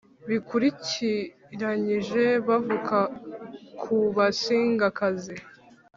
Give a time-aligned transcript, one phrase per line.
[0.29, 2.97] bikurikiranyije bavuka
[3.81, 5.35] ku basingakazi.